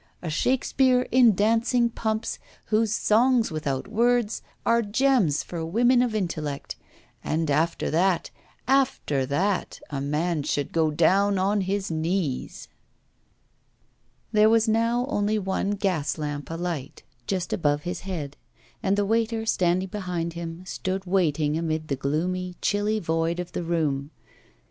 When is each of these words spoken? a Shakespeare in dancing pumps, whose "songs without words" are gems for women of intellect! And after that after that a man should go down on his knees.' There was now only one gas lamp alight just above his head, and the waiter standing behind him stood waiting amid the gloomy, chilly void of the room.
a 0.23 0.31
Shakespeare 0.31 1.03
in 1.11 1.35
dancing 1.35 1.87
pumps, 1.87 2.39
whose 2.69 2.91
"songs 2.91 3.51
without 3.51 3.87
words" 3.87 4.41
are 4.65 4.81
gems 4.81 5.43
for 5.43 5.63
women 5.63 6.01
of 6.01 6.15
intellect! 6.15 6.75
And 7.23 7.51
after 7.51 7.91
that 7.91 8.31
after 8.67 9.27
that 9.27 9.79
a 9.91 10.01
man 10.01 10.41
should 10.41 10.73
go 10.73 10.89
down 10.89 11.37
on 11.37 11.61
his 11.61 11.91
knees.' 11.91 12.67
There 14.31 14.49
was 14.49 14.67
now 14.67 15.05
only 15.07 15.37
one 15.37 15.75
gas 15.75 16.17
lamp 16.17 16.49
alight 16.49 17.03
just 17.27 17.53
above 17.53 17.83
his 17.83 17.99
head, 17.99 18.37
and 18.81 18.97
the 18.97 19.05
waiter 19.05 19.45
standing 19.45 19.89
behind 19.89 20.33
him 20.33 20.65
stood 20.65 21.05
waiting 21.05 21.59
amid 21.59 21.89
the 21.89 21.95
gloomy, 21.95 22.55
chilly 22.59 22.97
void 22.99 23.39
of 23.39 23.51
the 23.51 23.61
room. 23.61 24.09